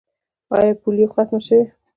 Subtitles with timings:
[0.55, 1.61] آیا پولیو ختمه شوې؟